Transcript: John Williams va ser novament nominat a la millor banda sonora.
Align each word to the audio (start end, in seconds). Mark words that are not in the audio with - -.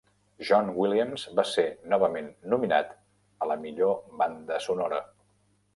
John 0.49 0.71
Williams 0.77 1.25
va 1.39 1.45
ser 1.49 1.67
novament 1.93 2.33
nominat 2.55 2.99
a 3.45 3.53
la 3.53 3.61
millor 3.67 3.97
banda 4.25 4.63
sonora. 4.71 5.07